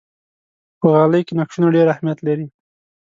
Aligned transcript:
په 0.79 0.85
غالۍ 0.93 1.21
کې 1.27 1.33
نقشونه 1.39 1.67
ډېر 1.75 1.87
اهمیت 1.93 2.19
لري. 2.27 2.47